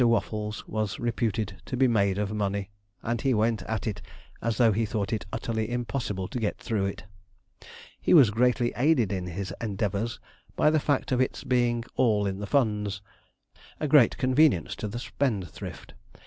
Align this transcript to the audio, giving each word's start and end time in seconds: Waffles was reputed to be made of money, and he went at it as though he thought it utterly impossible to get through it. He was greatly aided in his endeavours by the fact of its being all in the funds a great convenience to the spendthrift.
Waffles 0.03 0.67
was 0.67 0.99
reputed 0.99 1.61
to 1.67 1.77
be 1.77 1.87
made 1.87 2.17
of 2.17 2.33
money, 2.33 2.71
and 3.03 3.21
he 3.21 3.35
went 3.35 3.61
at 3.69 3.85
it 3.85 4.01
as 4.41 4.57
though 4.57 4.71
he 4.71 4.83
thought 4.83 5.13
it 5.13 5.27
utterly 5.31 5.69
impossible 5.69 6.27
to 6.29 6.39
get 6.39 6.57
through 6.57 6.87
it. 6.87 7.03
He 8.01 8.11
was 8.15 8.31
greatly 8.31 8.73
aided 8.75 9.11
in 9.13 9.27
his 9.27 9.53
endeavours 9.61 10.19
by 10.55 10.71
the 10.71 10.79
fact 10.79 11.11
of 11.11 11.21
its 11.21 11.43
being 11.43 11.83
all 11.97 12.25
in 12.25 12.39
the 12.39 12.47
funds 12.47 13.03
a 13.79 13.87
great 13.87 14.17
convenience 14.17 14.75
to 14.77 14.87
the 14.87 14.97
spendthrift. 14.97 15.93